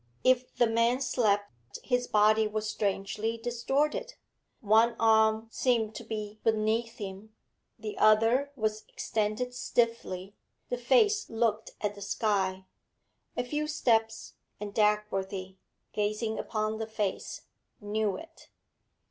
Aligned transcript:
If 0.23 0.55
the 0.55 0.65
man 0.65 0.99
slept, 0.99 1.77
his 1.83 2.07
body 2.07 2.47
was 2.47 2.67
strangely 2.67 3.37
distorted; 3.37 4.15
one 4.59 4.95
arm 4.99 5.47
seemed 5.51 5.93
to 5.93 6.03
be 6.03 6.39
beneath 6.43 6.97
him, 6.97 7.35
the 7.77 7.99
other 7.99 8.51
was 8.55 8.83
extended 8.89 9.53
stiffly; 9.53 10.33
the 10.69 10.77
face 10.79 11.29
looked 11.29 11.73
at 11.81 11.93
the 11.93 12.01
sky. 12.01 12.65
A 13.37 13.43
few 13.43 13.67
steps, 13.67 14.33
and 14.59 14.73
Dagworthy, 14.73 15.57
gazing 15.93 16.39
upon 16.39 16.79
the 16.79 16.87
face, 16.87 17.41
knew 17.79 18.17
it. 18.17 18.49